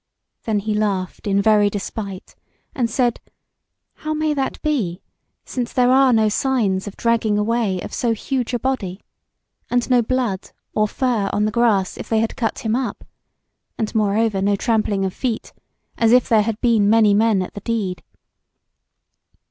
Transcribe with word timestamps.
Then 0.45 0.57
he 0.61 0.73
laughed 0.73 1.27
in 1.27 1.43
very 1.43 1.69
despite, 1.69 2.33
and 2.73 2.89
said: 2.89 3.19
How 3.97 4.15
may 4.15 4.33
that 4.33 4.59
be, 4.63 4.99
since 5.45 5.71
there 5.71 5.91
are 5.91 6.11
no 6.11 6.27
signs 6.27 6.87
of 6.87 6.97
dragging 6.97 7.37
away 7.37 7.79
of 7.81 7.93
so 7.93 8.13
huge 8.13 8.51
a 8.55 8.57
body, 8.57 9.03
and 9.69 9.87
no 9.91 10.01
blood 10.01 10.49
or 10.73 10.87
fur 10.87 11.29
on 11.31 11.45
the 11.45 11.51
grass 11.51 11.97
if 11.99 12.09
they 12.09 12.19
had 12.19 12.35
cut 12.35 12.57
him 12.65 12.75
up, 12.75 13.03
and 13.77 13.93
moreover 13.93 14.41
no 14.41 14.55
trampling 14.55 15.05
of 15.05 15.13
feet, 15.13 15.53
as 15.99 16.11
if 16.11 16.27
there 16.27 16.41
had 16.41 16.59
been 16.61 16.89
many 16.89 17.13
men 17.13 17.43
at 17.43 17.53
the 17.53 17.61
deed. 17.61 18.01